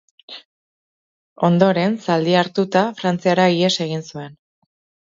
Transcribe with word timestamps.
Ondoren, 1.49 1.99
zaldia 2.07 2.41
hartuta, 2.41 2.85
Frantziara 3.03 3.49
ihes 3.61 3.75
egin 3.89 4.07
zuen. 4.13 4.39